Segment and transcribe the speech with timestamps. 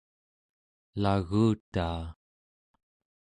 [0.95, 2.03] elagutaa